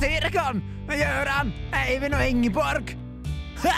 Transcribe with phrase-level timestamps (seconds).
[0.00, 2.92] Satirikon med Gøran, Eivind og Ingeborg.
[3.60, 3.72] Ha!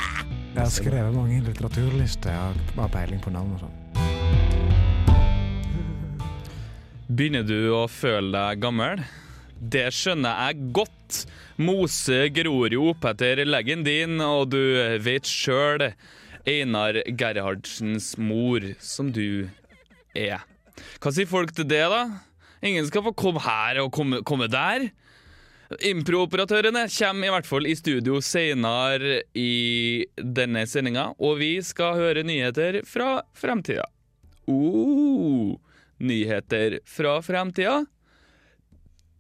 [0.55, 2.31] Jeg har skrevet mange litteraturlister.
[2.31, 3.75] Jeg har peiling på navn og sånn.
[7.11, 9.03] Begynner du å føle deg gammel?
[9.59, 11.25] Det skjønner jeg godt.
[11.59, 14.63] Mose gror jo opp etter leggen din, og du
[15.03, 15.89] vet sjøl,
[16.47, 19.51] Einar Gerhardsens mor, som du
[20.15, 20.47] er.
[21.03, 22.07] Hva sier folk til det, da?
[22.63, 24.93] Ingen skal få komme her og komme, komme der.
[25.81, 32.25] Improoperatørene kommer i hvert fall i studio senere i denne sendinga, og vi skal høre
[32.27, 33.87] nyheter fra fremtida.
[34.51, 35.55] Uh,
[36.03, 37.83] nyheter fra fremtida.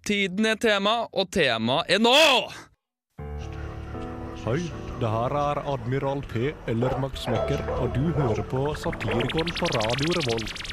[0.03, 2.17] Tiden er tema, og tema er nå!
[4.43, 4.59] Hei,
[4.99, 10.17] det her er Admiral P eller Max Mekker, og du hører på Satirikon på Radio
[10.19, 10.73] Revolt.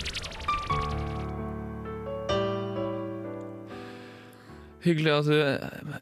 [4.83, 5.37] Hyggelig at du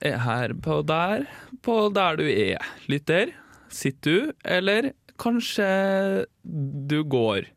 [0.06, 1.26] er her på der,
[1.66, 2.62] på der du er.
[2.88, 3.32] Lytter,
[3.74, 6.26] sitter du, eller kanskje
[6.90, 7.48] du går.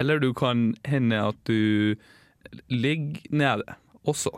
[0.00, 1.94] Eller du kan hende at du
[2.68, 3.64] ligger nede
[4.06, 4.30] også.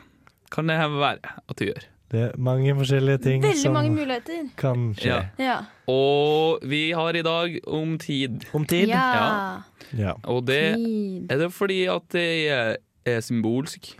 [0.54, 1.86] Kan det være at du gjør.
[2.08, 4.46] Det er mange forskjellige ting Veldig som mange muligheter.
[4.56, 5.10] kan skje.
[5.10, 5.24] Ja.
[5.44, 5.56] Ja.
[5.92, 8.46] Og vi har i dag om tid.
[8.56, 8.86] Om tid?
[8.88, 9.58] Ja.
[9.98, 10.14] Ja.
[10.24, 11.26] Og det Tid.
[11.30, 13.90] er det fordi at det er, er symbolsk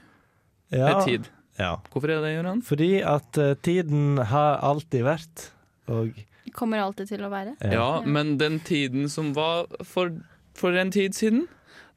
[0.72, 0.94] Ja.
[0.96, 1.28] med tid.
[1.58, 1.74] Ja.
[1.92, 2.62] Hvorfor er det, Jørgen?
[2.62, 5.50] Fordi at uh, tiden har alltid vært,
[5.90, 6.16] og
[6.56, 7.54] Kommer alltid til å være.
[7.60, 10.14] Ja, Ja, men den tiden som var for,
[10.56, 11.44] for en tid siden,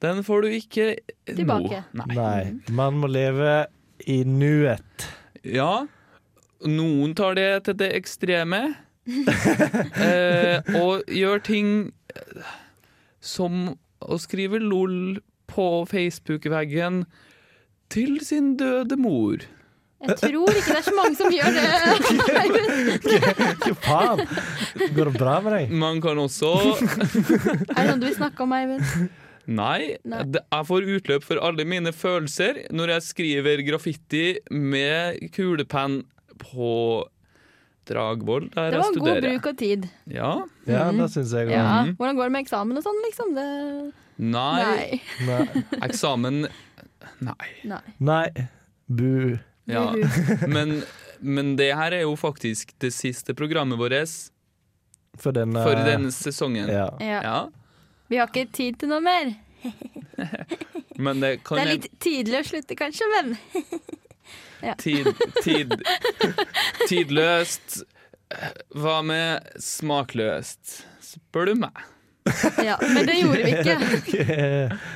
[0.03, 0.87] den får du ikke
[1.29, 1.83] Tilbake.
[1.93, 2.05] nå.
[2.09, 2.17] Nei.
[2.17, 2.73] Nei.
[2.73, 3.65] Man må leve
[4.09, 5.07] i nuet.
[5.47, 5.85] Ja,
[6.67, 8.61] noen tar det til det ekstreme.
[10.05, 11.69] eh, og gjør ting
[12.13, 12.51] eh,
[13.21, 17.05] som å skrive LOL på Facebook-veggen
[17.91, 19.44] til sin døde mor.
[20.02, 21.66] Jeg tror ikke det er så mange som gjør det.
[23.62, 24.22] Hva faen?
[24.96, 25.74] Går det bra med deg?
[25.78, 29.12] Man kan også Er det noe du vil snakke om, Eivind?
[29.51, 30.24] Nei, Nei.
[30.40, 36.01] jeg får utløp for alle mine følelser når jeg skriver graffiti med kulepenn
[36.41, 36.74] på
[37.90, 39.25] Dragvoll, der Det var god studerer.
[39.25, 39.88] bruk av tid.
[40.07, 40.34] Ja,
[40.69, 40.97] Ja, Mhm.
[41.01, 41.51] det syns jeg òg.
[41.51, 41.84] Ja.
[41.84, 41.96] Mhm.
[41.97, 43.34] Hvordan går det med eksamen og sånn, liksom?
[43.35, 43.94] Det...
[44.22, 45.01] Nei.
[45.25, 45.63] Nei.
[45.81, 46.46] eksamen
[47.21, 47.49] Nei.
[47.63, 47.81] Nei.
[47.97, 48.47] Nei.
[48.87, 49.37] Bu.
[49.69, 49.93] Ja.
[50.47, 50.81] Men,
[51.19, 54.09] men det her er jo faktisk det siste programmet vårt
[55.21, 56.69] For denne for denne sesongen.
[56.71, 56.89] Ja.
[56.99, 57.21] Ja.
[57.23, 57.39] Ja,
[58.07, 59.35] Vi har ikke tid til noe mer.
[61.05, 63.35] men det kan Det er litt tidlig å slutte, kanskje, men
[64.81, 65.11] tid,
[65.43, 65.75] tid,
[66.89, 67.83] Tidløst.
[68.73, 70.81] Hva med smakløst?
[71.05, 71.85] Spør du meg.
[72.67, 73.75] Ja, men det gjorde vi ikke.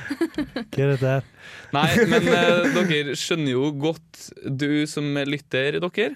[0.70, 1.26] Hva er dette her?
[1.74, 6.08] Nei, men eh, dere skjønner jo godt, du som lytter, dere,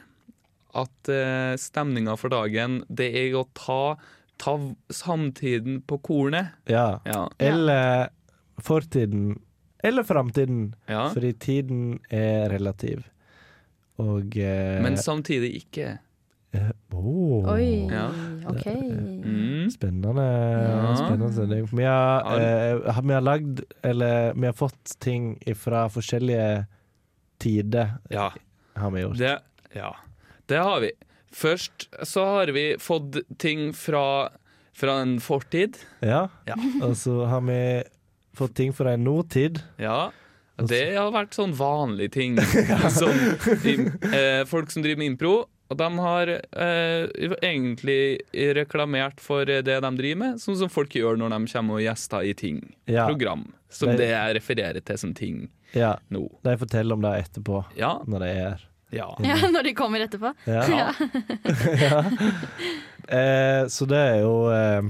[0.81, 3.97] at eh, stemninga for dagen, det er å ta,
[4.39, 4.57] ta
[4.95, 6.55] samtiden på kornet.
[6.71, 7.01] Ja.
[7.09, 7.25] Ja.
[7.43, 8.13] Eller
[8.63, 9.41] fortiden.
[9.83, 10.75] Eller framtiden.
[10.91, 11.09] ja.
[11.15, 11.83] Fordi tiden
[12.13, 13.03] er relativ.
[14.01, 15.97] Og eh, Men samtidig ikke.
[16.53, 17.47] Eh, åh.
[17.55, 18.09] Oi, Ja.
[18.51, 18.67] OK.
[18.67, 19.71] Mm.
[19.71, 20.23] Spennende.
[20.23, 20.97] Ja.
[20.97, 21.67] spennende sending.
[21.77, 26.67] Vi har, eh, har- vi har lagd Eller vi har fått ting fra forskjellige
[27.39, 28.33] tider, Ja.
[28.77, 29.19] har vi gjort.
[29.19, 29.39] Det,
[29.75, 29.97] ja,
[30.47, 30.91] det har vi.
[31.33, 34.29] Først så har vi fått ting fra,
[34.73, 35.77] fra en fortid.
[36.01, 36.29] Ja.
[36.47, 36.55] Ja.
[36.83, 37.83] Og så har vi
[38.37, 39.63] fått ting fra en nåtid.
[39.79, 40.11] Ja.
[40.59, 42.37] Det har vært sånn vanlige ting.
[42.91, 43.11] Som
[44.13, 45.47] eh, folk som driver med impro.
[45.71, 48.19] Og de har eh, egentlig
[48.57, 52.27] reklamert for det de driver med, sånn som folk gjør når de kommer og gjester
[52.27, 52.59] i ting.
[52.91, 53.07] Ja.
[53.07, 53.53] Program.
[53.71, 55.93] Som Det- det jeg refererer til som ting ja.
[56.11, 56.25] nå.
[56.43, 58.01] De forteller om det etterpå, Ja.
[58.05, 58.61] når de er her.
[58.91, 59.07] ja.
[59.23, 60.35] Ja, når de kommer etterpå.
[60.47, 60.67] Ja.
[60.69, 60.93] Ja.
[61.87, 62.03] ja.
[63.09, 64.83] Eh, så det er jo eh,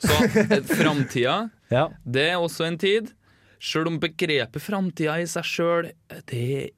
[0.00, 1.88] Så eh, framtida Ja.
[2.06, 3.10] Det er også en tid.
[3.60, 5.90] Sjøl om begrepet framtida i seg sjøl
[6.30, 6.70] det,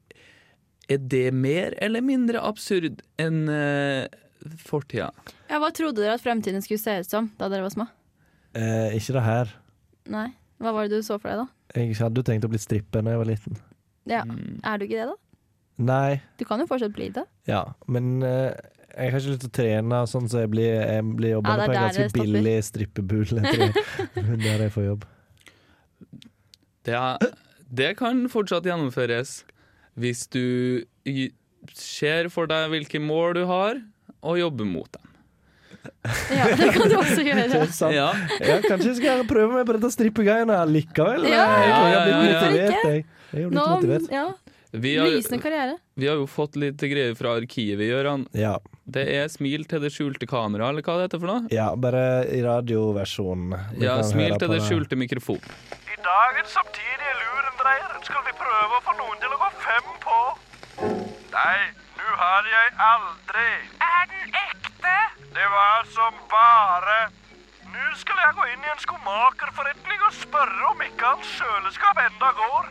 [0.92, 4.04] Er det mer eller mindre absurd enn uh,
[4.66, 5.10] fortida?
[5.48, 7.88] ja, Hva trodde dere at fremtiden skulle se ut som da dere var små?
[8.58, 9.52] Eh, ikke det her.
[10.12, 10.28] Nei.
[10.62, 11.78] Hva var det du så for deg, da?
[11.80, 13.56] Jeg hadde jo tenkt å bli stripper da jeg var liten.
[14.10, 14.20] Ja.
[14.28, 14.58] Mm.
[14.68, 15.16] Er du ikke det, da?
[15.82, 17.24] Nei, Du kan jo fortsatt bli det.
[17.48, 18.52] ja, men uh,
[18.92, 21.64] jeg har ikke lyst til å trene sånn, så jeg blir, jeg blir jobba Ja,
[21.64, 23.24] på en ganske billig strippebul.
[24.44, 25.06] Der jeg får jobb.
[26.84, 27.32] Det, er,
[27.72, 29.38] det kan fortsatt gjennomføres
[29.98, 30.42] hvis du
[31.78, 33.80] ser for deg hvilke mål du har,
[34.22, 35.08] og jobber mot dem.
[36.30, 37.46] Ja, det kan du også gjøre.
[37.52, 37.88] Det.
[37.96, 38.08] Ja,
[38.42, 41.26] Ja, kanskje jeg skal prøve meg på dette strippegreiene likevel.
[41.30, 42.22] Ja, jeg tror jeg ja, ja, ja.
[42.22, 42.86] motivert.
[42.86, 43.04] Jeg.
[43.32, 44.08] jeg blir Nå, motivert.
[44.14, 44.24] ja.
[44.72, 45.74] Vi har, Lysende karriere.
[46.00, 48.22] vi har jo fått litt greier fra arkivet, Gøran.
[48.32, 48.54] Ja.
[48.88, 51.42] Det er smil til det skjulte kamera, eller hva det heter for noe?
[51.52, 53.52] ja, bare i radioversjonen.
[53.82, 55.42] Ja, smil til det skjulte mikrofon.
[55.92, 59.51] I dagens samtidige lurendreier skal vi prøve å få noen til å gå.
[61.32, 61.60] Nei,
[61.96, 63.50] nå har jeg aldri.
[63.80, 64.96] Er den ekte?
[65.36, 66.98] Det var som bare.
[67.72, 72.34] Nå skal jeg gå inn i en skomakerforretning og spørre om ikke hans kjøleskap enda
[72.42, 72.68] går.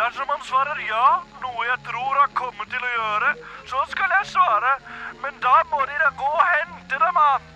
[0.00, 1.06] Dersom han svarer ja,
[1.44, 3.32] noe jeg tror han kommer til å gjøre,
[3.70, 4.76] så skal jeg svare.
[5.22, 7.50] Men da må de da gå og hente dem, mann.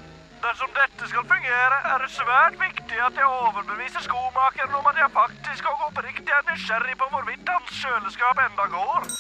[0.47, 5.17] Dersom dette skal fungere, er det svært viktig at jeg overbeviser skomakeren om at jeg
[5.17, 9.17] faktisk og oppriktig er nysgjerrig på hvorvidt hans kjøleskap enda går.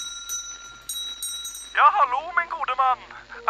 [1.77, 3.01] Ja, hallo, min gode mann.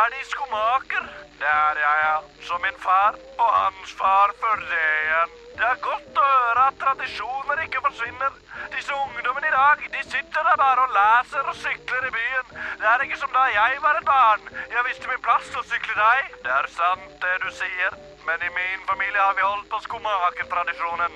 [0.03, 1.05] Er De skomaker?
[1.41, 2.17] Det er jeg, ja.
[2.47, 5.37] Som min far og hans far før det igjen.
[5.59, 8.35] Det er godt å høre at tradisjoner ikke forsvinner.
[8.75, 12.51] Disse ungdommene i dag, de sitter der bare og leser og sykler i byen.
[12.83, 14.51] Det er ikke som da jeg var et barn.
[14.75, 16.37] Jeg visste min plass og sykle deg.
[16.49, 21.15] Det er sant det du sier, men i min familie har vi holdt på skomakertradisjonen.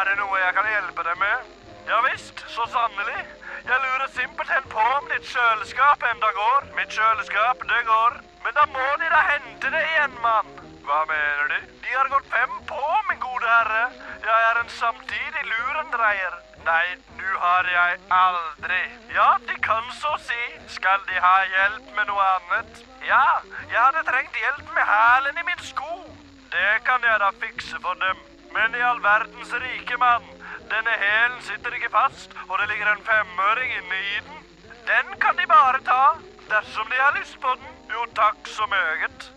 [0.00, 1.54] Er det noe jeg kan hjelpe deg med?
[1.94, 3.22] Ja visst, så sannelig.
[3.68, 6.68] Jeg lurer simpelthen på om ditt kjøleskap enda går.
[6.78, 8.20] Mitt kjøleskap, det går.
[8.44, 10.48] Men da må de da hente det igjen, mann.
[10.86, 11.58] Hva mener du?
[11.84, 13.82] De har gått fem på, min gode herre.
[14.24, 16.38] Jeg er en samtidig lurendreier.
[16.64, 16.86] Nei,
[17.18, 18.80] nå har jeg aldri.
[19.14, 20.40] Ja, de kan så si.
[20.78, 22.82] Skal de ha hjelp med noe annet?
[23.06, 23.24] Ja,
[23.68, 25.94] jeg hadde trengt hjelp med hælen i min sko.
[26.56, 28.29] Det kan jeg da fikse for dem.
[28.54, 30.24] Men i all verdens rike mann,
[30.70, 34.38] denne hælen sitter ikke fast, og det ligger en femøring inne i den.
[34.92, 36.04] Den kan de bare ta,
[36.50, 37.68] dersom de har lyst på den.
[37.92, 39.32] Jo, takk så meget.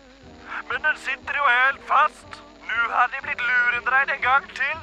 [0.70, 2.42] Men den sitter jo helt fast.
[2.68, 4.76] Nå har de blitt lurendreid en gang til.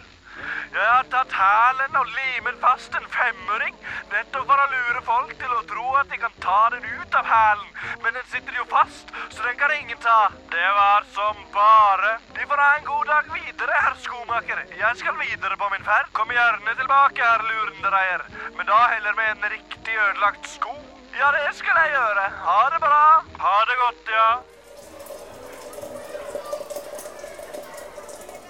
[0.71, 3.75] Jeg har tatt hælen og limet fast en femøring,
[4.13, 7.27] nettopp for å lure folk til å tro at de kan ta den ut av
[7.27, 7.67] hælen.
[8.03, 10.19] Men den sitter jo fast, så den kan ingen ta.
[10.53, 12.13] Det var som bare.
[12.37, 14.63] De får ha en god dag videre, herr skomaker.
[14.79, 16.07] Jeg skal videre på min ferd.
[16.17, 18.25] Kom gjerne tilbake, herr lurendreier.
[18.55, 20.79] Men da heller med en riktig ødelagt sko.
[21.19, 22.25] Ja, det skal jeg gjøre.
[22.47, 23.05] Ha det bra.
[23.43, 24.29] Ha det godt, ja.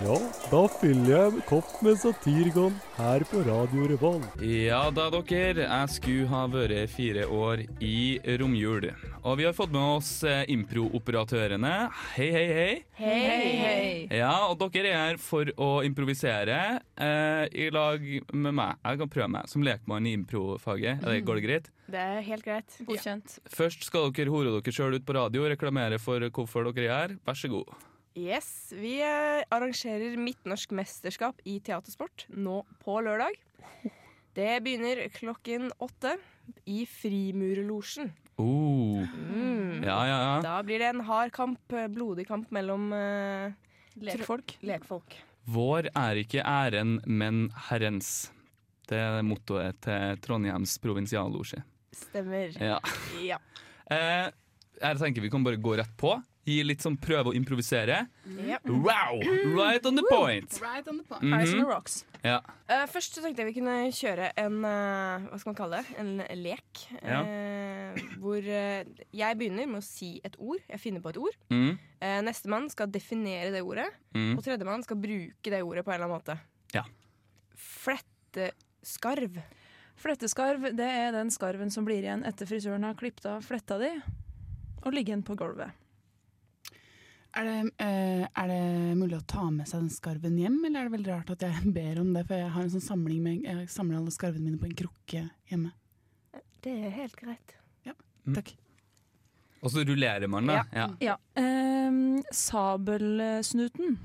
[0.02, 0.16] Ja,
[0.50, 4.40] da fyller jeg en kopp med Satirgon her på Radio Revolt.
[4.42, 5.68] Ja da, dere.
[5.68, 8.88] Jeg skulle ha vært fire år i romjul.
[9.22, 10.50] Og vi har fått med oss improoperatørene.
[10.56, 11.74] impro-operatørene.
[12.16, 12.74] Hei, hei, hei.
[12.98, 13.84] Hei, hei.
[14.24, 16.58] Ja, og dere er her for å improvisere
[16.98, 18.02] eh, i lag
[18.34, 18.82] med meg.
[18.82, 21.06] Jeg kan prøve meg som lekmann i improfaget.
[21.06, 21.22] Mm.
[21.30, 21.72] går det greit?
[21.92, 22.82] Det er helt greit.
[22.90, 23.38] Godkjent.
[23.54, 26.98] Først skal dere hore dere sjøl ut på radio og reklamere for hvorfor dere er
[26.98, 27.18] her.
[27.22, 27.91] Vær så god.
[28.18, 33.38] Yes, Vi eh, arrangerer Midtnorsk mesterskap i teatersport nå på lørdag.
[34.36, 36.18] Det begynner klokken åtte
[36.68, 38.12] i Frimurlosjen.
[38.36, 39.00] Oh.
[39.32, 39.84] Mm.
[39.84, 40.34] Ja, ja, ja.
[40.44, 43.52] Da blir det en hard kamp, eh, blodig kamp mellom uh,
[44.04, 44.58] Lekfolk.
[44.64, 45.16] lekfolk.
[45.52, 48.32] Vår er ikke æren, men Herrens.
[48.92, 51.64] Det er mottoet til Trondheims provinsiallosje.
[51.96, 52.56] Stemmer.
[52.60, 52.80] Ja.
[53.24, 53.40] Ja.
[53.92, 54.28] Eh,
[54.82, 56.18] jeg tenker vi kan bare gå rett på.
[56.48, 58.00] Gi litt sånn prøve å improvisere.
[58.26, 58.70] Yep.
[58.82, 59.20] Wow!
[59.54, 60.58] Right on the point.
[60.64, 61.22] Right on the point.
[61.22, 61.52] Mm -hmm.
[61.52, 62.06] the rocks.
[62.24, 62.42] Ja.
[62.70, 65.86] Uh, først så tenkte jeg vi kunne kjøre en uh, Hva skal man kalle det?
[66.00, 66.88] En lek.
[67.02, 67.22] Ja.
[67.22, 70.60] Uh, hvor jeg begynner med å si et ord.
[70.70, 71.38] Jeg finner på et ord.
[71.50, 71.78] Mm.
[72.02, 73.90] Uh, Nestemann skal definere det ordet.
[74.14, 74.38] Mm.
[74.38, 76.38] Og tredjemann skal bruke det ordet på en eller annen måte.
[76.74, 76.84] Ja.
[77.56, 79.42] Fletteskarv.
[80.02, 83.92] Fletteskarv det er den skarven som blir igjen etter frisøren har klippet av fletta di,
[84.82, 85.78] og ligger den på gulvet.
[87.40, 90.90] Er det, uh, er det mulig å ta med seg den skarven hjem, eller er
[90.90, 92.26] det veldig rart at jeg ber om det?
[92.28, 95.26] For jeg har en sånn samling med, jeg samler alle skarvene mine på en krukke
[95.52, 95.72] hjemme.
[96.62, 97.56] Det er helt greit.
[98.22, 98.36] Mm.
[98.38, 98.52] Takk.
[99.62, 100.62] Og så rullerer man, da.
[100.74, 100.88] Ja.
[101.02, 101.16] Ja.
[101.38, 103.98] ehm, sabelsnuten.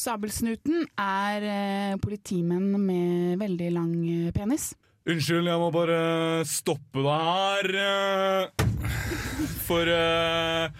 [0.00, 4.70] Sabelsnuten er uh, politimenn med veldig lang eh, penis.
[5.10, 5.98] Unnskyld, jeg må bare
[6.48, 8.50] stoppe deg her.
[9.66, 10.72] For eh,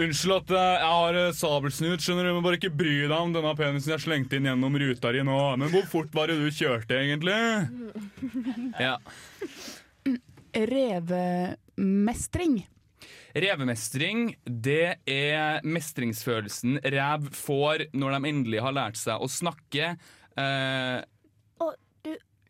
[0.00, 2.32] Unnskyld at eh, jeg har eh, sabelsnut, skjønner du.
[2.36, 5.40] Men bare ikke bry deg om denne penisen jeg slengte inn gjennom ruta di nå.
[5.60, 7.36] Men hvor fort var det du kjørte, egentlig?
[8.80, 8.96] Ja.
[10.52, 12.62] Revemestring.
[13.32, 19.94] Revemestring, det er mestringsfølelsen rev får når de endelig har lært seg å snakke.
[20.36, 20.98] Eh,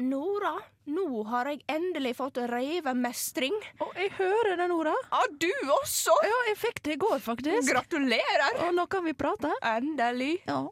[0.03, 0.53] Nora,
[0.91, 3.55] nå har jeg endelig fått revemestring.
[3.79, 4.95] Å, jeg hører det, Nora.
[5.13, 6.15] Ja, du også!
[6.27, 7.71] Ja, jeg fikk det i går, faktisk.
[7.71, 8.63] Gratulerer!
[8.67, 9.53] Og nå kan vi prate.
[9.63, 10.35] Endelig.
[10.49, 10.65] Ja.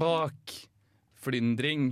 [0.00, 1.90] bakflyndring.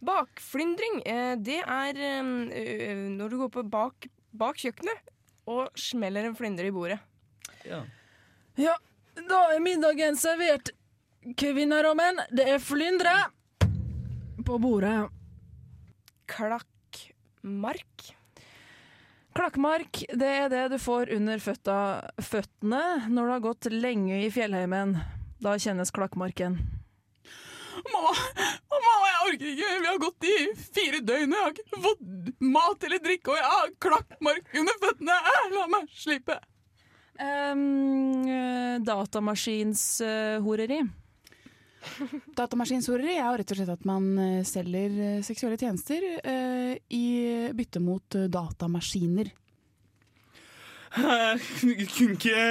[0.00, 4.06] Bakflyndring, eh, det er når du går på bak
[4.38, 5.08] bak kjøkkenet
[5.48, 6.98] og smeller en flyndre i bordet.
[7.66, 7.82] Ja.
[8.58, 8.74] Ja,
[9.16, 10.70] da er middagen servert,
[11.38, 12.20] kvinner og menn.
[12.30, 13.14] Det er flyndre
[14.46, 15.08] på bordet.
[16.28, 18.08] Klakkmark.
[19.38, 21.76] Klakkmark, det er det du får under føtta,
[22.24, 22.82] føttene
[23.12, 24.96] når du har gått lenge i fjellheimen.
[25.38, 26.56] Da kjennes klakkmarken.
[27.92, 28.10] Mamma,
[28.72, 29.68] mamma, jeg orker ikke.
[29.84, 32.02] Vi har gått i fire døgn, og jeg har ikke fått
[32.42, 35.18] mat eller drikke, og jeg har klakkmark under føttene.
[35.32, 36.36] Eh, La meg slippe.
[37.18, 38.26] Um,
[38.86, 40.80] Datamaskins-horeri.
[42.38, 47.04] Datamaskinshoreri er jo rett og slett at man eh, selger eh, seksuelle tjenester uh, i
[47.56, 49.32] bytte mot datamaskiner.
[50.98, 51.40] Jeg
[51.92, 52.44] kunne ikke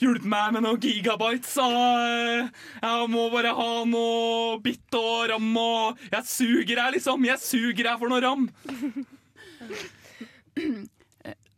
[0.00, 1.50] hjulpet meg med noen gigabytes.
[1.58, 1.66] så,
[2.80, 7.26] Jeg må bare ha noe bitt og ram og Jeg suger her, liksom.
[7.28, 8.48] Jeg suger her for noe ram.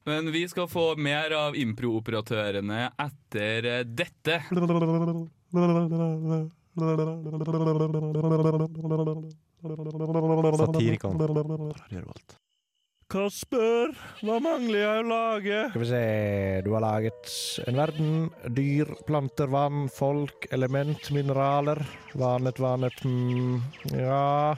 [0.08, 4.40] Men vi skal få mer av improoperatørene etter dette.
[10.58, 11.18] Satirikon.
[13.08, 15.60] Kasper, hva mangler jeg å lage?
[15.70, 16.00] Skal vi se
[16.66, 17.30] Du har laget
[17.64, 18.26] en verden.
[18.52, 21.80] Dyr, planter, vann, folk, element, mineraler.
[22.20, 23.62] Vanet, vanet mm,
[23.96, 24.52] Ja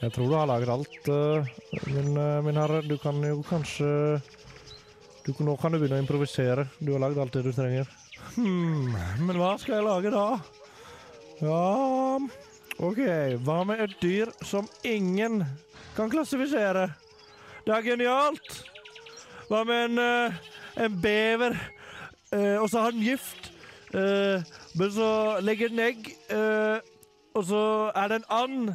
[0.00, 1.44] Jeg tror du har laget alt, eh,
[1.92, 2.80] min, eh, min herre.
[2.88, 4.16] Du kan jo kanskje
[5.26, 6.70] du, Nå kan du begynne å improvisere.
[6.80, 7.84] Du har lagd alt det du trenger.
[8.32, 8.96] Hmm,
[9.28, 10.40] men hva skal jeg lage da?
[11.38, 12.18] Ja
[12.82, 12.98] OK,
[13.46, 15.44] hva med et dyr som ingen
[15.94, 16.88] kan klassifisere?
[17.66, 18.56] Det er genialt!
[19.48, 20.34] Hva med en, eh,
[20.84, 21.54] en bever,
[22.32, 23.52] eh, og så har den gift,
[23.94, 24.42] eh,
[24.74, 26.80] men så legger den egg, eh,
[27.34, 28.74] og så er det en and.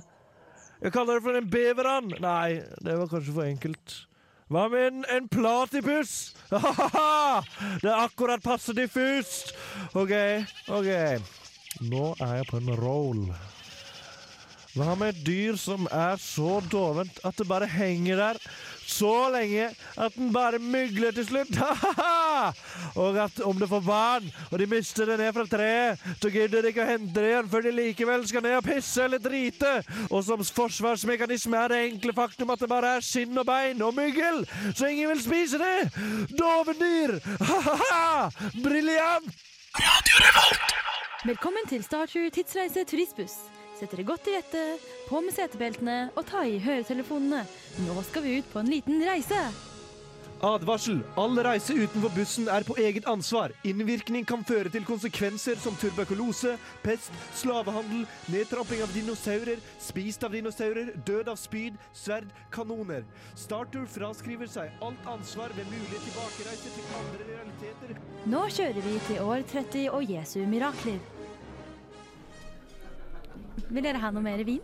[0.82, 2.16] Jeg kaller det for en beverand.
[2.20, 4.08] Nei, det var kanskje for enkelt.
[4.48, 6.36] Hva med en, en platypus?
[7.84, 9.56] det er akkurat passe diffust.
[9.96, 10.12] OK,
[10.68, 11.43] OK.
[11.82, 13.26] Nå er jeg på en roll.
[14.74, 18.40] Hva med et dyr som er så dovent at det bare henger der
[18.90, 19.68] så lenge
[20.02, 21.60] at den bare mygler til slutt?
[23.04, 26.66] og at om det får barn, og de mister det ned fra treet, så gidder
[26.66, 29.76] de ikke å hente det igjen før de likevel skal ned og pisse eller drite.
[30.10, 33.94] Og som forsvarsmekanisme er det enkle faktum at det bare er skinn og bein og
[33.98, 34.42] myggel,
[34.74, 35.76] så ingen vil spise det.
[36.34, 37.20] Dovendyr!
[38.66, 39.30] Briljant!
[41.24, 43.38] Velkommen til Starter tidsreise turistbuss.
[43.80, 44.64] Sett dere godt til rette,
[45.08, 47.46] på med setebeltene og ta i høretelefonene.
[47.86, 49.40] Nå skal vi ut på en liten reise.
[50.44, 50.98] Advarsel!
[51.16, 53.54] All reise utenfor bussen er på eget ansvar.
[53.64, 60.92] Innvirkning kan føre til konsekvenser som tuberkulose, pest, slavehandel, nedtrapping av dinosaurer, spist av dinosaurer,
[61.08, 63.08] død av spyd, sverd, kanoner.
[63.40, 68.04] Starter fraskriver seg alt ansvar ved mulige tilbakereiser til andre realiteter.
[68.36, 71.00] Nå kjører vi til år 30 og Jesu mirakler.
[73.72, 74.60] Vil dere ha noe mer vin?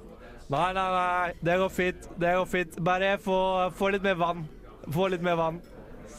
[0.52, 1.34] Nei, nei, nei.
[1.40, 2.14] Det går fint.
[2.20, 2.80] Det går fint.
[2.84, 3.42] Bare få,
[3.80, 4.48] få litt mer vann.
[4.90, 5.60] Få litt mer vann.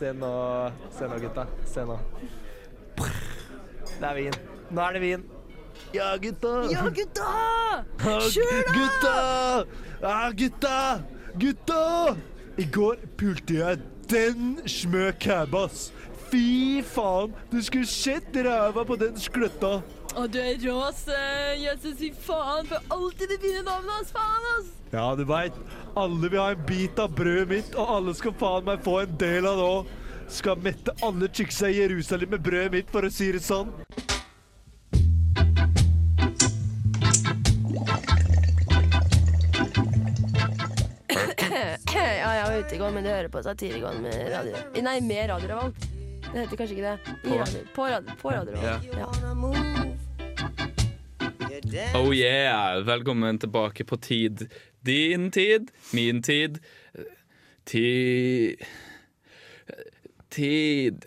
[0.01, 1.43] Se nå, se nå, gutta.
[1.69, 1.99] Se nå.
[2.97, 4.37] Det er vin.
[4.73, 5.25] Nå er det vin.
[5.93, 6.53] Ja, gutta!
[6.73, 7.33] Ja, gutta!
[8.01, 8.73] Kjør da!
[8.79, 9.19] Gutta!
[10.01, 10.79] Ja, gutta!
[11.43, 11.83] Gutta!
[12.57, 15.91] I går pulte jeg den smø kæbass.
[16.31, 19.83] Fy faen, du skulle sett ræva på den skløtta.
[20.17, 21.19] Å, du er råse.
[21.61, 22.67] Jesus, fy faen.
[22.71, 24.13] For alltid det fine navnet hans.
[24.15, 24.71] Faen, ass.
[24.91, 25.55] Ja, du veit.
[25.95, 29.17] Alle vil ha en bit av brødet mitt, og alle skal faen meg få en
[29.21, 29.97] del av det òg.
[30.31, 33.71] Skal mette alle chicksa i Jerusalem med brødet mitt, for å si det sånn.
[41.95, 44.67] ja, jeg var ute i går, men du hører på Satirikon med radio...
[44.87, 45.89] Nei, med Radio Revolt.
[46.31, 47.17] Det heter kanskje ikke det.
[47.25, 47.39] I På?
[47.43, 48.93] radio, på radio, på radio Revolt.
[48.95, 49.90] Ja.
[51.95, 52.81] Oh yeah!
[52.85, 54.53] Velkommen tilbake på tid.
[54.81, 56.59] Din tid, min tid.
[57.65, 58.57] Tid
[60.31, 61.05] Tid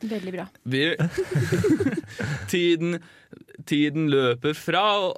[0.00, 0.46] Veldig bra.
[0.62, 0.96] Vi
[2.50, 3.02] Tiden
[3.66, 5.14] Tiden løper fra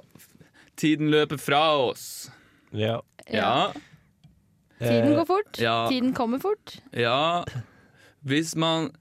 [0.75, 2.31] Tiden løper fra oss.
[2.71, 3.01] Ja.
[3.27, 3.73] Ja.
[4.79, 5.57] Tiden går fort.
[5.59, 5.87] Ja.
[5.89, 6.77] Tiden kommer fort.
[6.93, 7.43] Ja,
[8.19, 8.91] hvis man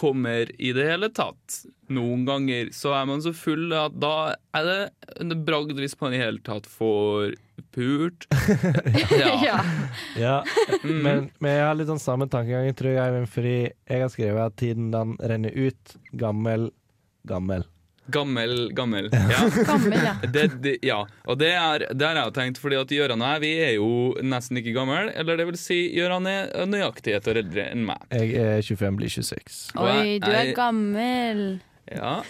[0.00, 1.60] kommer i det hele tatt.
[1.92, 4.80] Noen ganger så er man så full at da er det
[5.20, 7.36] en bragd hvis man i hele tatt får
[7.74, 8.26] pult.
[9.20, 9.34] Ja.
[9.44, 9.58] Ja,
[10.16, 10.36] ja.
[10.82, 14.56] men, men jeg har litt sånn samme tankegang, tror jeg, fordi jeg har skrevet at
[14.60, 15.96] tiden den renner ut.
[16.16, 16.70] Gammel,
[17.28, 17.66] gammel.
[18.12, 19.08] Gammel, gammel.
[19.12, 19.40] Ja.
[19.70, 20.14] Gammel, ja.
[20.34, 20.98] Det, det, ja.
[21.30, 23.72] Og det, er, det har jeg jo tenkt, fordi at Gøran og jeg vi er
[23.76, 23.88] jo
[24.22, 25.10] nesten ikke gamle.
[25.14, 28.04] Eller det vil si, Gøran er nøyaktig et år eldre enn meg.
[28.14, 29.60] Jeg er 25, blir 26.
[29.80, 31.44] Oi, jeg- du er jeg- gammel.
[31.90, 32.20] Ja.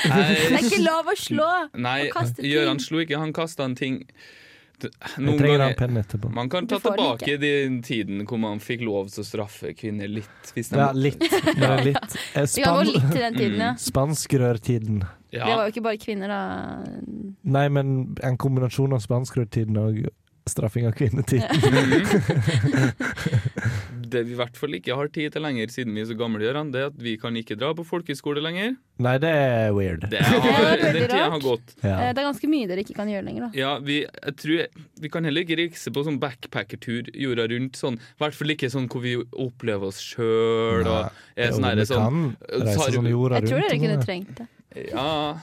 [0.00, 0.12] Det
[0.48, 1.46] er ikke lov å slå!
[1.76, 2.06] Nei.
[2.40, 3.98] Gøran slo ikke, han kasta en ting.
[5.18, 6.30] Noen trenger ganger penn etterpå.
[6.34, 10.52] Man kan ta tilbake den tiden hvor man fikk lov til å straffe kvinner litt.
[10.54, 11.22] Hvis Ja, litt.
[11.56, 12.16] ja, litt.
[12.34, 13.72] Eh, kan gå span- litt til den tiden, ja.
[13.78, 15.02] Spanskrørtiden.
[15.30, 15.44] Ja.
[15.46, 16.40] Det var jo ikke bare kvinner, da.
[17.44, 20.00] Nei, men en kombinasjon av spanskrørtiden og
[20.50, 21.46] straffing av kvinnetiden.
[24.10, 26.40] Det vi i hvert fall ikke har tid til lenger, siden vi er så gamle,
[26.42, 28.74] Gøran, det er at vi kan ikke dra på folkehøyskole lenger.
[29.00, 30.02] Nei, det er weird.
[30.12, 31.74] Det har, den tida har gått.
[31.84, 31.94] Ja.
[31.94, 33.50] Eh, Det er ganske mye dere ikke kan gjøre lenger, da.
[33.56, 34.64] Ja, vi, jeg tror,
[35.06, 37.78] vi kan heller ikke rikse på sånn backpackertur jorda rundt.
[37.80, 40.84] Sånn, I hvert fall ikke sånn hvor vi opplever oss sjøl.
[40.84, 44.48] Og er sånn herre sånn tar- sånn Jeg tror dere kunne sånn, trengt det.
[44.90, 45.38] Ja.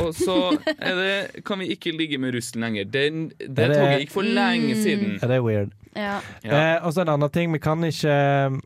[0.00, 0.36] Og så
[0.78, 2.84] er det, kan vi ikke ligge med russen lenger.
[2.90, 4.82] Den, det, det- toget gikk for lenge Mm.
[4.82, 5.18] siden.
[5.22, 5.70] Ja, det er weird.
[5.96, 6.20] Ja.
[6.42, 6.50] Ja.
[6.76, 8.60] Eh, og så en annen ting, vi kan ikke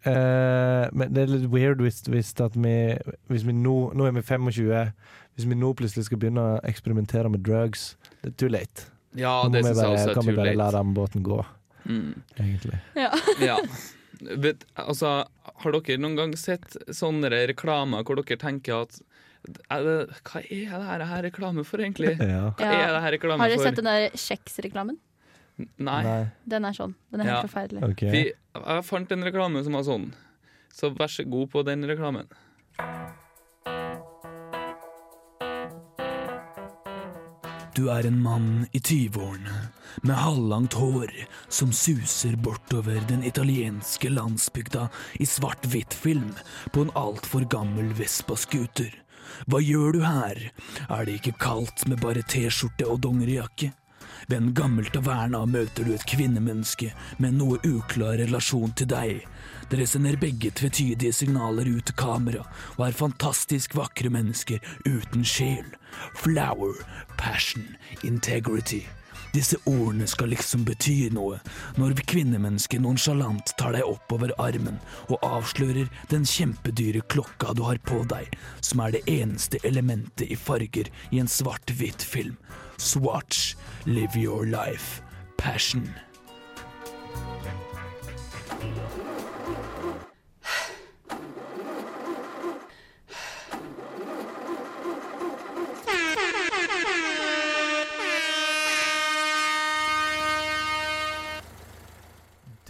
[0.00, 2.70] Uh, men Det er litt weird hvis, hvis, at vi,
[3.28, 4.92] hvis vi nå Nå er vi 25.
[5.36, 8.86] Hvis vi nå plutselig skal begynne å eksperimentere med drugs, det er too late.
[9.14, 10.80] Ja, Nå må det vi bare, også er kan vi bare bare la late.
[10.80, 11.38] den båten gå,
[11.84, 12.14] Mm.
[12.38, 12.80] egentlig.
[12.96, 13.10] Ja.
[13.50, 13.58] Ja.
[14.36, 15.24] But, altså,
[15.64, 18.98] har dere noen gang sett sånne reklamer hvor dere tenker at
[19.48, 19.94] er det,
[20.26, 22.16] Hva er det her, her reklame for, egentlig?
[22.34, 22.50] Ja.
[22.58, 25.00] Hva er det her reklame Har dere sett den der kjeksreklamen?
[25.80, 26.02] Nei.
[26.48, 26.94] Den er sånn.
[27.12, 27.82] Den er helt forferdelig.
[27.92, 28.12] Okay.
[28.14, 30.06] Vi, jeg fant en reklame som var sånn.
[30.72, 32.30] Så vær så god på den reklamen.
[37.76, 39.70] Du er en mann i tyveårene
[40.02, 41.12] med halvlangt hår
[41.48, 44.88] som suser bortover den italienske landsbygda
[45.22, 46.32] i svart-hvitt film
[46.74, 48.90] på en altfor gammel Vespa-scooter.
[49.46, 50.40] Hva gjør du her?
[50.88, 53.72] Er det ikke kaldt med bare T-skjorte og dongerijakke?
[54.28, 59.24] Ved en gammel taverna møter du et kvinnemenneske med noe uklar relasjon til deg.
[59.70, 62.44] Dere sender begge tvetydige signaler ut til kamera
[62.76, 65.66] og er fantastisk vakre mennesker uten sjel.
[66.22, 66.78] Flower,
[67.18, 67.66] passion,
[68.06, 68.84] integrity.
[69.30, 71.38] Disse ordene skal liksom bety noe,
[71.78, 78.02] når kvinnemennesket nonsjalant tar deg oppover armen og avslører den kjempedyre klokka du har på
[78.10, 78.26] deg,
[78.64, 82.36] som er det eneste elementet i farger i en svart-hvitt film.
[82.80, 83.54] Swatch,
[83.86, 85.02] live your life,
[85.38, 85.86] passion.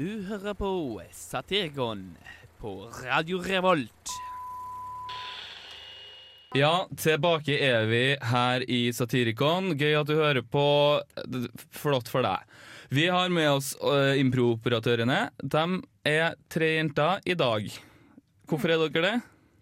[0.00, 0.68] Du hører på
[1.12, 2.14] Satirikon
[2.56, 2.70] på
[3.04, 4.12] Radio Revolt.
[6.56, 9.74] Ja, tilbake er vi her i Satirikon.
[9.76, 10.62] Gøy at du hører på.
[11.76, 12.46] Flott for deg.
[12.88, 15.18] Vi har med oss uh, improoperatørene.
[15.36, 15.64] De
[16.08, 17.68] er tre jenter i dag.
[18.48, 19.12] Hvorfor er dere det?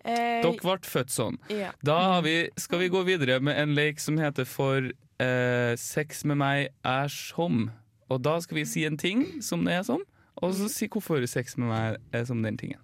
[0.05, 1.41] Eh, Dere ble født sånn.
[1.51, 1.73] Ja.
[1.83, 6.23] Da har vi, skal vi gå videre med en lek som heter For uh, sex
[6.23, 7.73] med meg er som.
[8.07, 10.07] Og da skal vi si en ting som det er som,
[10.43, 12.81] og så si hvorfor sex med meg er som den tingen.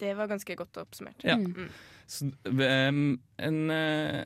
[0.00, 1.22] Det var ganske godt oppsummert.
[1.22, 1.36] Ja.
[1.36, 1.68] Mm.
[2.06, 4.24] Så, um, en uh,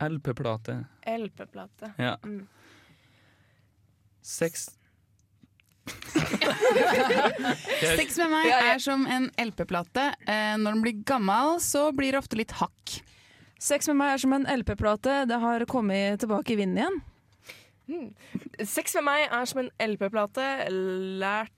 [0.00, 0.84] LP-plate.
[1.06, 1.92] LP-plate.
[1.98, 2.16] Ja.
[2.24, 2.46] Mm.
[4.22, 4.70] Sex
[7.96, 10.04] Sex med meg er som en LP-plate.
[10.28, 13.00] Eh, når den blir gammel, så blir det ofte litt hakk.
[13.60, 15.24] Sex med meg er som en LP-plate.
[15.30, 17.00] Det har kommet tilbake i vinden igjen.
[17.90, 18.10] Mm.
[18.66, 20.44] Sex med meg er som en LP-plate.
[21.20, 21.56] Lært,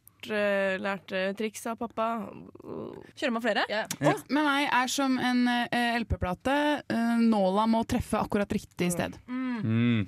[0.80, 2.06] Lærte eh, triks av pappa.
[3.18, 3.64] Kjører man flere?
[3.98, 6.54] Sex med meg er som en eh, LP-plate.
[6.94, 9.18] Eh, nåla må treffe akkurat riktig sted.
[9.28, 10.06] Mm.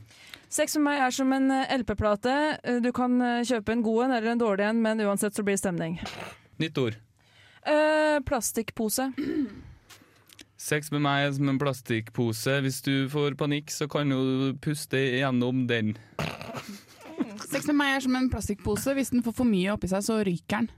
[0.54, 2.36] Sex med meg er som en eh, LP-plate.
[2.62, 5.42] Eh, Du kan eh, kjøpe en god en eller en dårlig en, men uansett så
[5.42, 5.98] blir det stemning.
[6.62, 7.00] Nytt ord.
[7.66, 9.10] Uh, plastikkpose.
[10.64, 12.54] Sex med meg er som en plastikkpose.
[12.64, 15.92] Hvis du får panikk, så kan du puste gjennom den.
[17.44, 18.94] Sex med meg er som en plastikkpose.
[18.96, 20.70] Hvis den får for mye oppi seg, så ryker den.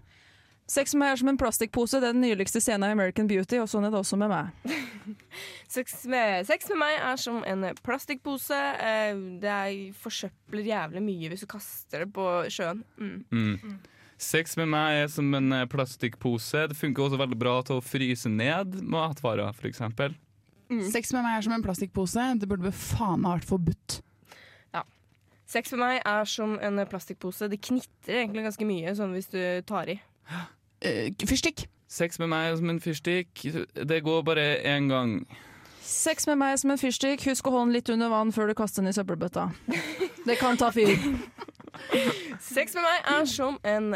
[0.67, 2.01] Sex med meg er som en plastikkpose.
[2.03, 4.75] Det er den nyligste scenen i American Beauty, og sånn er det også med meg.
[5.77, 8.59] Sex med, sex med meg er som en plastikkpose.
[8.83, 12.83] Eh, det er, forsøpler jævlig mye hvis du kaster det på sjøen.
[12.99, 13.21] Mm.
[13.31, 13.77] Mm.
[14.17, 16.67] Sex med meg er som en eh, plastikkpose.
[16.71, 19.83] Det funker også veldig bra til å fryse ned matvarer, f.eks.
[20.71, 20.83] Mm.
[20.91, 22.31] Sex med meg er som en plastikkpose.
[22.41, 24.01] Det burde faen meg vært forbudt.
[25.47, 27.47] Sex med meg er som en plastikkpose.
[27.51, 30.01] Det knitrer egentlig ganske mye sånn hvis du tar i.
[30.83, 31.69] Uh, fyrstikk.
[31.87, 33.45] Sex med meg er som en fyrstikk.
[33.79, 35.21] Det går bare én gang.
[35.87, 37.23] Sex med meg som en fyrstikk.
[37.31, 39.45] Husk å holde den litt under vann før du kaster den i søppelbøtta.
[40.27, 40.97] Det kan ta fyr.
[42.43, 43.93] Sex med meg er som en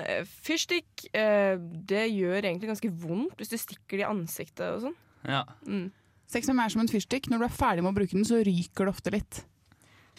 [0.46, 1.08] fyrstikk.
[1.16, 4.96] Eh, Det gjør egentlig ganske vondt hvis du stikker det i ansiktet og sånn.
[5.26, 5.42] Ja.
[5.66, 5.88] Mm.
[6.30, 7.26] Sex med meg er som en fyrstikk.
[7.32, 9.42] Når du er ferdig med å bruke den, så ryker det ofte litt.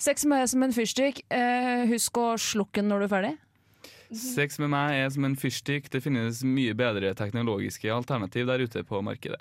[0.02, 1.24] Sex med meg er som en fyrstikk.
[1.32, 3.34] Eh, husk å slukke den når du er ferdig.
[4.12, 5.88] Sex med meg er som en fyrstikk.
[5.94, 9.40] Det finnes mye bedre teknologiske alternativ der ute på markedet.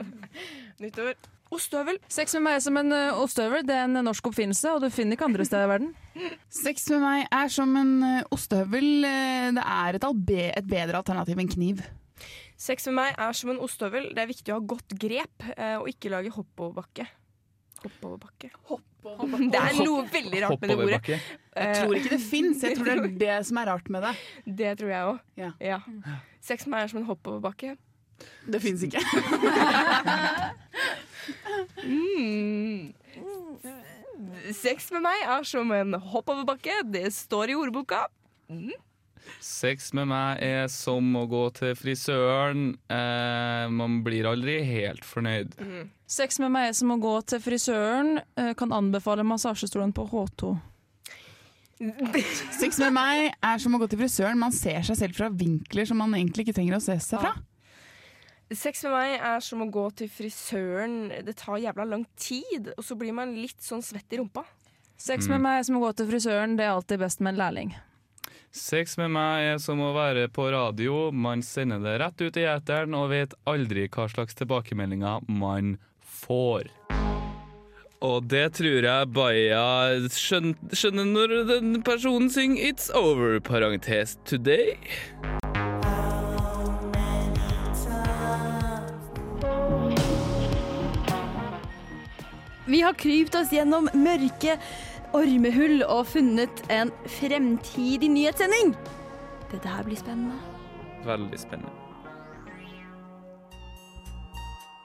[0.82, 1.30] Nytt ord.
[1.54, 2.00] Ostehøvel.
[2.10, 3.62] Sex med meg er som en uh, ostehøvel.
[3.68, 5.92] Det er en norsk oppfinnelse, og du finner ikke andre steder i verden.
[6.64, 8.88] Sex med meg er som en eh, ostehøvel.
[9.06, 11.84] Eh, Det er et, albe et bedre alternativ enn kniv.
[12.58, 14.10] Sex med meg er som en ostehøvel.
[14.16, 17.06] Det er viktig å ha godt grep eh, og ikke lage hoppoverbakke.
[17.84, 18.50] Hoppoverbakke.
[19.04, 21.00] Det er noe veldig rart med det ordet.
[21.54, 22.62] Jeg tror ikke det fins.
[22.64, 24.14] Jeg tror det er det som er rart med det.
[24.62, 25.18] Det tror jeg òg.
[25.40, 25.50] Ja.
[25.60, 25.80] Ja.
[26.44, 27.74] Sex med meg er som en hoppoverbakke.
[28.48, 29.02] Det fins ikke.
[31.84, 32.94] Mm.
[34.54, 36.80] Sex med meg er som en hoppoverbakke.
[36.92, 38.06] Det står i ordboka.
[38.48, 38.72] Mm.
[39.44, 42.74] Sex med meg er som å gå til frisøren.
[42.92, 45.56] Eh, man blir aldri helt fornøyd.
[46.10, 48.18] Sex med meg er som å gå til frisøren.
[48.40, 50.54] Eh, kan anbefale massasjestolen på H2.
[52.60, 54.40] Sex med meg er som å gå til frisøren.
[54.40, 57.34] Man ser seg selv fra vinkler som man egentlig ikke trenger å se seg fra.
[58.54, 60.98] Sex med meg er som å gå til frisøren.
[61.26, 64.44] Det tar jævla lang tid, og så blir man litt sånn svett i rumpa.
[65.00, 66.54] Sex med meg er som å gå til frisøren.
[66.58, 67.74] Det er alltid best med en lærling.
[68.54, 71.08] Sex med meg er som å være på radio.
[71.10, 75.72] Man sender det rett ut i eteren og vet aldri hva slags tilbakemeldinger man
[76.22, 76.70] får.
[78.06, 79.64] Og det tror jeg Baia
[80.06, 84.78] skjønner når den personen synger 'It's over', parentes, today.
[92.66, 94.60] Vi har krypt oss gjennom mørke
[95.14, 98.74] ormehull og funnet en fremtidig nyhetssending.
[99.52, 100.38] Dette her blir spennende.
[101.06, 101.72] Veldig spennende.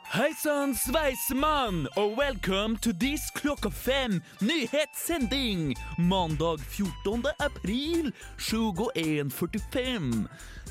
[0.10, 7.26] Hei sann, sveisemann, og velkommen til this klokka fem nyhetssending mandag 14.
[7.40, 10.28] april 21.45.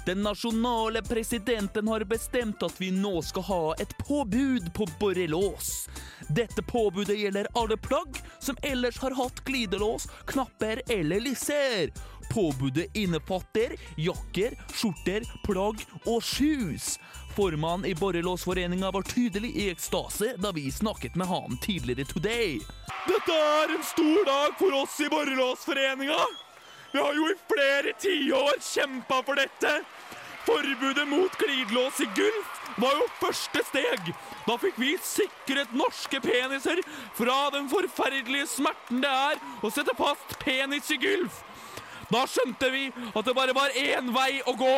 [0.08, 5.88] Den nasjonale presidenten har bestemt at vi nå skal ha et påbud på borrelås.
[6.32, 11.92] Dette påbudet gjelder alle plagg som ellers har hatt glidelås, knapper eller lisser.
[12.32, 16.94] Påbudet innefatter jakker, skjorter, plagg og shoes.
[17.36, 22.56] Formannen i Borrelåsforeninga var tydelig i ekstase da vi snakket med han tidligere today.
[23.12, 26.22] Dette er en stor dag for oss i Borrelåsforeninga.
[26.92, 29.76] Vi har jo i flere tiår kjempa for dette.
[30.48, 34.06] Forbudet mot glidelås i Gulf var jo første steg.
[34.46, 36.80] Da fikk vi sikret norske peniser
[37.18, 41.42] fra den forferdelige smerten det er å sette fast penis i Gulf.
[42.08, 44.76] Da skjønte vi at det bare var én vei å gå.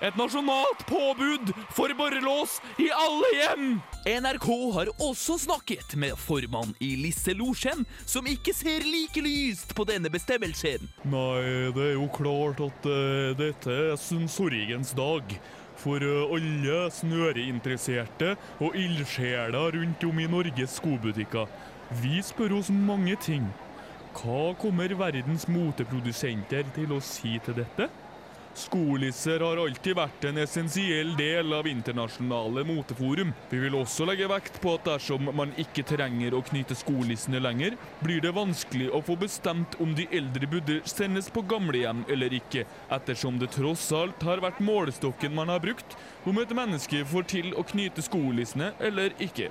[0.00, 3.68] Et nasjonalt påbud for borrelås i alle hjem.
[4.02, 9.86] NRK har også snakket med formann i Lisse Losjen, som ikke ser like lyst på
[9.86, 10.88] denne bestemmelsen.
[11.06, 15.36] Nei, det er jo klart at uh, dette er sorgens dag.
[15.82, 21.46] For eh, alle snøreinteresserte og ildsjeler rundt om i Norges skobutikker.
[22.02, 23.46] Vi spør oss mange ting.
[24.18, 27.88] Hva kommer verdens moteprodusenter til å si til dette?
[28.54, 33.32] Skolisser har alltid vært en essensiell del av internasjonale moteforum.
[33.48, 37.78] Vi vil også legge vekt på at dersom man ikke trenger å knyte skolissene lenger,
[38.04, 42.66] blir det vanskelig å få bestemt om de eldre burde sendes på gamlehjem eller ikke,
[42.92, 45.96] ettersom det tross alt har vært målestokken man har brukt
[46.28, 49.48] om et menneske får til å knyte skolissene eller ikke.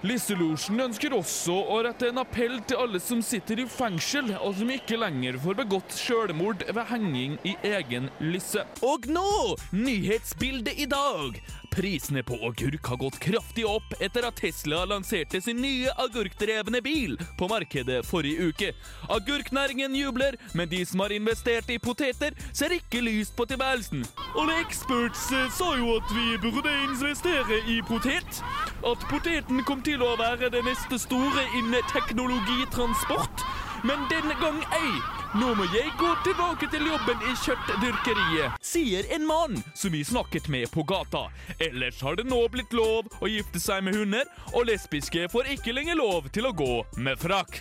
[0.00, 4.70] Lisselosjen ønsker også å rette en appell til alle som sitter i fengsel, og som
[4.72, 8.64] ikke lenger får begått selvmord ved henging i egen lisse.
[8.80, 11.36] Og nå, nyhetsbildet i dag.
[11.70, 17.14] Prisene på agurk har gått kraftig opp etter at Tesla lanserte sin nye agurkdrevne bil
[17.38, 18.72] på markedet forrige uke.
[19.12, 24.02] Agurknæringen jubler, men de som har investert i poteter, ser ikke lyst på tilværelsen.
[24.32, 28.42] Alle experts sa jo at vi burde investere i potet.
[28.80, 33.42] At poteten kom til å være det neste store innen teknologitransport.
[33.84, 34.92] Men denne gang ei.
[35.40, 38.56] Nå må jeg gå tilbake til jobben i kjøttdyrkeriet.
[38.64, 41.26] Sier en mann som vi snakket med på gata.
[41.60, 45.76] Ellers har det nå blitt lov å gifte seg med hunder, og lesbiske får ikke
[45.76, 46.72] lenger lov til å gå
[47.04, 47.60] med frakk.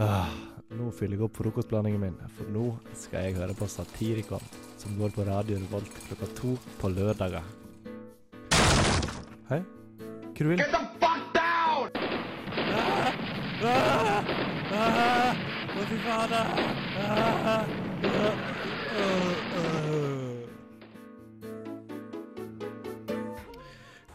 [0.00, 0.30] Ah,
[0.74, 4.48] nå fyller jeg opp frokostblandingen min, for nå skal jeg høre på Satirikon.
[4.78, 7.63] som går på Radio Revolt klokka to på lørdager.
[9.48, 9.62] Hei.
[10.38, 10.56] Vil?
[10.58, 11.90] Get the fuck down!
[15.74, 16.46] Å, fy fader!
[17.04, 17.66] Ah,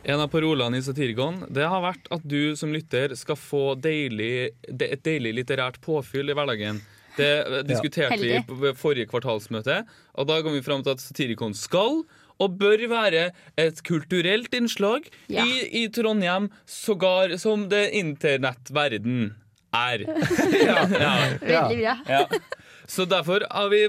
[0.10, 4.56] En av parolene i Satirgon det har vært at du som lytter skal få deilig,
[4.72, 6.80] de- et deilig litterært påfyll i hverdagen.
[7.18, 9.84] Det diskuterte vi på forrige kvartalsmøte,
[10.15, 12.04] og da kom vi fram til at Satirikon skal
[12.39, 15.43] og bør være et kulturelt innslag Ja.
[15.45, 19.34] i, i Trondheim, sågar som det internettverden
[19.75, 20.06] er.
[20.65, 21.13] ja, ja.
[21.41, 21.95] Veldig bra.
[22.10, 22.23] Ja.
[22.89, 23.84] Så derfor har vi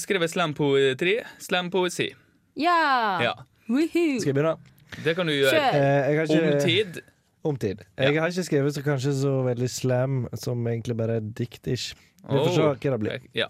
[0.00, 2.10] skrevet slampoetri, slampoesi.
[2.58, 3.18] Ja!
[3.22, 3.34] Ja.
[3.66, 4.56] Skal jeg begynne?
[5.04, 5.60] Det kan du gjøre.
[5.74, 7.00] Eh, ikke- Om tid.
[7.44, 7.80] Om tid.
[7.98, 11.94] Jeg har ikke skrevet så kanskje så veldig slam, som egentlig bare er dikt-ish.
[12.24, 13.20] Vi får se hva det blir.
[13.36, 13.46] Ja.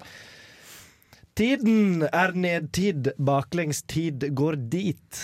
[1.35, 5.18] Tiden er nedtid, baklengstid går dit.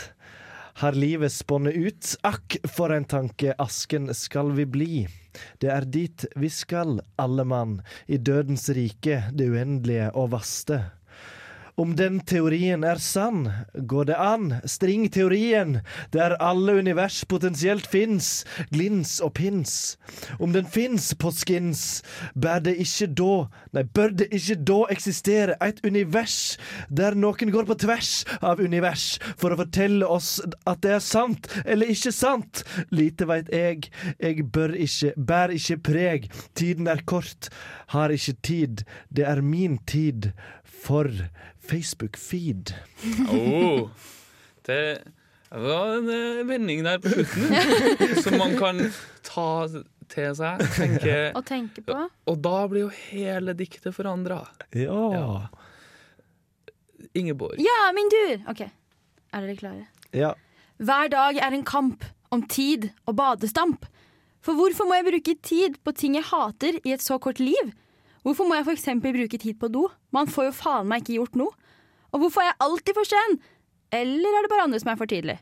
[0.83, 2.09] Har livet spunnet ut?
[2.27, 4.96] Akk, for en tanke, asken skal vi bli.
[5.62, 7.77] Det er dit vi skal, alle mann,
[8.11, 10.81] i dødens rike, det uendelige og vaste.
[11.80, 14.50] Om den teorien er sann, går det an.
[14.68, 15.78] String teorien,
[16.12, 19.96] der alle univers potensielt fins, glins og pins.
[20.36, 22.02] Om den fins på skins,
[22.36, 23.30] bør det ikke da,
[23.72, 26.36] nei, bør det ikke da eksistere et univers
[26.92, 28.12] der noen går på tvers
[28.44, 30.34] av univers for å fortelle oss
[30.68, 32.64] at det er sant eller ikke sant?
[32.92, 33.88] Lite veit jeg,
[34.20, 36.28] jeg bør ikke, bær ikke preg.
[36.52, 37.48] Tiden er kort,
[37.96, 40.34] har ikke tid, det er min tid
[40.80, 41.08] for
[41.70, 42.72] Facebook-feed.
[43.30, 43.90] Oh,
[44.66, 44.82] det
[45.50, 48.80] var en eh, vending der på slutten som man kan
[49.26, 49.48] ta
[50.10, 50.62] til seg.
[50.76, 51.96] Tenke, og tenke på.
[52.30, 54.42] og da blir jo hele diktet forandra.
[54.74, 55.48] Ja.
[57.14, 57.58] Ingeborg.
[57.62, 58.36] Ja, min tur!
[58.50, 59.86] OK, er dere klare?
[60.14, 60.32] Ja.
[60.80, 63.86] Hver dag er en kamp om tid og badestamp.
[64.40, 67.72] For hvorfor må jeg bruke tid på ting jeg hater i et så kort liv?
[68.26, 68.88] Hvorfor må jeg f.eks.
[69.00, 69.87] bruke tid på do?
[70.12, 71.54] Man får jo faen meg ikke gjort noe.
[72.11, 73.38] Og hvorfor er jeg alltid for sen?
[73.94, 75.38] Eller er det bare andre som er for tidlig?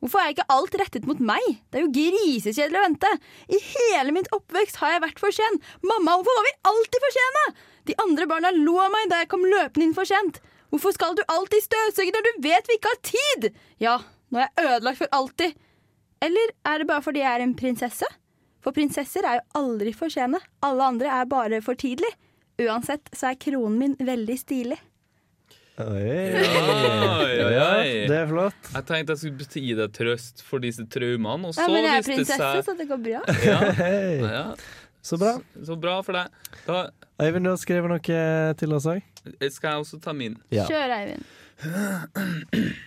[0.00, 1.42] Hvorfor er ikke alt rettet mot meg?
[1.68, 3.10] Det er jo grisekjedelig å vente.
[3.52, 5.58] I hele mitt oppvekst har jeg vært for sen.
[5.84, 7.42] Mamma, hvorfor var vi alltid for sene?
[7.90, 10.40] De andre barna lo av meg da jeg kom løpende inn for sent.
[10.72, 13.50] Hvorfor skal du alltid støvsuge når du vet vi ikke har tid?
[13.82, 13.98] Ja,
[14.30, 15.58] nå er jeg ødelagt for alltid.
[16.24, 18.08] Eller er det bare fordi jeg er en prinsesse?
[18.60, 20.40] For prinsesser er jo aldri for sene.
[20.66, 22.10] Alle andre er bare for tidlig.
[22.60, 24.78] Uansett så er kronen min veldig stilig.
[25.80, 25.86] Oi.
[25.86, 27.68] Oi, oi, Ja,
[28.10, 28.68] det er flott.
[28.74, 32.02] Jeg tenkte jeg skulle gi deg trøst for disse traumene, og så Ja, men jeg
[32.02, 33.22] er prinsesse, seg så det går bra.
[33.48, 33.60] ja.
[34.20, 34.44] ja.
[35.00, 35.38] Så bra.
[35.64, 36.26] Så bra for deg.
[36.66, 36.82] Da
[37.20, 38.20] Eivind, du har skrevet noe
[38.60, 39.00] til oss òg?
[39.52, 40.36] skal jeg også ta min.
[40.52, 40.68] Ja.
[40.68, 41.24] Kjør, Eivind.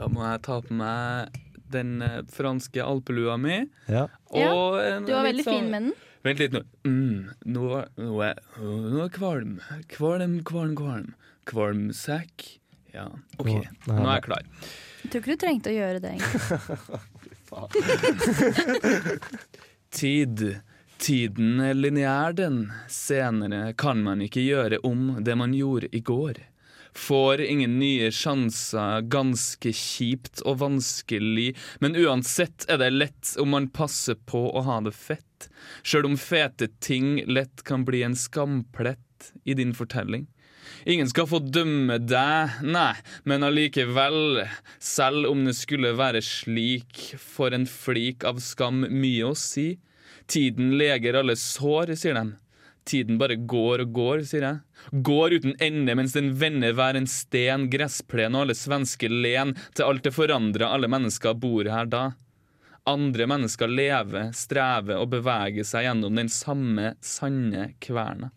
[0.00, 1.34] Da må jeg ta på meg
[1.70, 3.58] den eh, franske alpelua mi.
[3.90, 4.06] Ja.
[4.34, 5.92] Ja, Og en du var veldig sånn- fin med den.
[6.22, 6.60] Vent litt nå.
[6.84, 9.60] Mm, nå, nå, er, nå er kvalm.
[9.88, 11.14] Kvalm, kvalm, kvalm.
[11.48, 12.58] Kvalmsekk.
[12.94, 13.06] Ja,
[13.38, 13.46] OK.
[13.48, 13.64] Nå-
[13.96, 14.42] Nå er jeg klar.
[15.02, 16.40] Jeg tror ikke du trengte å gjøre det, egentlig.
[19.90, 20.60] Tid.
[21.00, 22.58] Tiden er lineær, den.
[22.92, 26.34] Senere kan man ikke gjøre om det man gjorde i går.
[26.96, 33.70] Får ingen nye sjanser, ganske kjipt og vanskelig, men uansett er det lett om man
[33.70, 35.48] passer på å ha det fett.
[35.82, 40.26] Sjøl om fete ting lett kan bli en skamplett i din fortelling.
[40.84, 42.94] Ingen skal få dømme deg, nei,
[43.28, 44.46] men allikevel,
[44.80, 49.74] selv om det skulle være slik, for en flik av skam mye å si.
[50.30, 52.32] Tiden leger alle sår, sier de.
[52.90, 54.58] Tiden bare går og går, sier jeg.
[55.06, 59.86] Går uten ende mens den vender hver en sten, gressplen og alle svenske len, til
[59.86, 62.08] alt det forandrer alle mennesker bor her da.
[62.90, 68.32] Andre mennesker lever, strever og beveger seg gjennom den samme sanne kverna.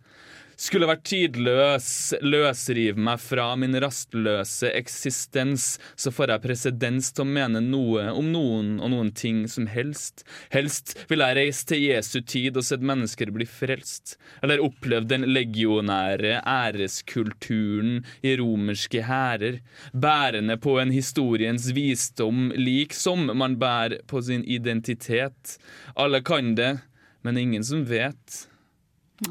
[0.60, 1.88] Skulle vært tidløs,
[2.22, 8.30] løsrive meg fra min rastløse eksistens, så får jeg presedens til å mene noe om
[8.34, 10.24] noen og noen ting som helst.
[10.54, 15.28] Helst vil jeg reise til Jesu tid og sett mennesker bli frelst, eller opplevd den
[15.34, 19.60] legionære æreskulturen i romerske hærer,
[19.94, 25.58] bærende på en historiens visdom lik som man bærer på sin identitet.
[25.98, 26.76] Alle kan det,
[27.24, 28.44] men ingen som vet.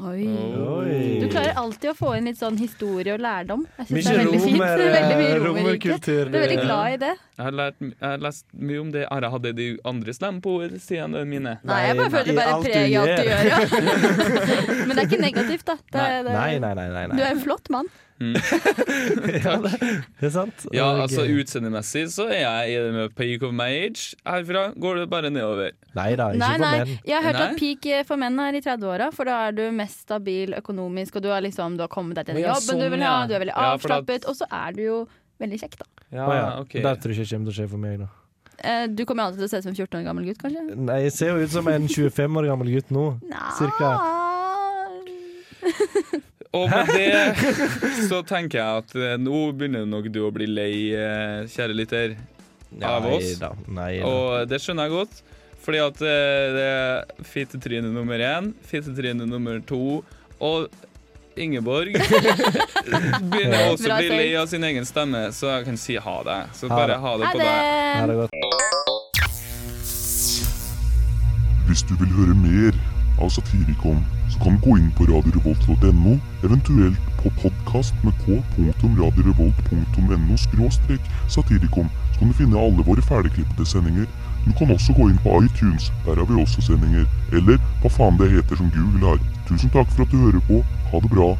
[0.01, 0.25] Oi.
[0.57, 1.19] Oi.
[1.21, 3.65] Du klarer alltid å få inn litt sånn historie og lærdom.
[3.77, 4.57] Jeg synes Mye det er veldig fint.
[4.57, 5.89] romer- Det er veldig mye romerrike.
[5.89, 7.13] romerkultur, Du er veldig glad i det.
[7.33, 9.07] Jeg har, lært, jeg har lest mye om det.
[9.09, 11.55] Har jeg hatt det de andre slampoesiene mine?
[11.65, 13.13] Nei, jeg bare føler det bare av alt du gjør.
[13.49, 13.59] Ja.
[14.87, 15.77] Men det er ikke negativt, da.
[15.81, 16.87] Det, det, Nei, nei, nei.
[16.93, 17.89] nei, Du er en flott mann.
[18.23, 19.71] ja, det,
[20.19, 20.65] det er sant.
[20.71, 24.13] Ja, altså eh, Utseendemessig så er jeg i det med peak of my age.
[24.27, 25.73] Herfra går det bare nedover.
[25.97, 26.99] Nei da, Nei, nei.
[27.01, 27.47] Jeg har hørt Nei?
[27.49, 31.17] at peak eh, for menn er i 30-åra, for da er du mest stabil økonomisk,
[31.19, 33.05] og du har, liksom, du har kommet deg til den ja, jobben du sånn, vil
[33.07, 35.01] ha, du er veldig for avslappet, og så er du jo
[35.39, 35.85] veldig kjekk, da.
[36.13, 36.59] Ja, ja.
[36.61, 36.81] Okay.
[36.83, 38.07] Det tror jeg ikke kommer til å skje for meg, da.
[38.63, 40.41] Eh, Du kommer jo alltid til å se ut som en 14 år gammel gutt,
[40.43, 40.65] kanskje?
[40.77, 43.05] Nei, jeg ser jo ut som en 25 år gammel gutt nå.
[43.57, 43.93] Cirka.
[46.53, 47.49] Og med det
[48.05, 52.13] så tenker jeg at eh, nå begynner nok du å bli lei, eh, kjære lytter,
[52.83, 53.31] av Nei oss.
[53.41, 54.09] da, nei da.
[54.09, 55.21] Og det skjønner jeg godt.
[55.63, 60.03] Fordi at eh, det er fittetryne nummer én, fittetryne nummer to
[60.43, 60.67] og
[61.35, 61.93] Ingeborg
[63.31, 66.39] begynner også å bli lei av sin egen stemme, så jeg kan si ha det.
[66.57, 67.47] Så bare ha det på deg.
[67.97, 68.31] Ha det godt.
[71.69, 72.73] Hvis du vil høre mer
[73.21, 74.01] av Satirikon,
[74.33, 76.13] så kan du gå inn på radiorevolt.no,
[76.45, 84.07] eventuelt på podkast med k.radiorevolt.no skråstrek satirikon, så kan du finne alle våre ferdigklippede sendinger.
[84.45, 87.05] Du kan også gå inn på iTunes, der har vi også sendinger.
[87.31, 89.19] Eller hva faen det heter som Google har.
[89.47, 90.63] Tusen takk for at du hører på.
[90.91, 91.33] Ha det bra.